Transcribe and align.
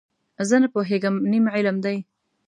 زه 0.49 0.55
نه 0.63 0.67
پوهېږم، 0.73 1.15
نیم 1.31 1.45
علم 1.55 1.77
دی. 1.85 1.97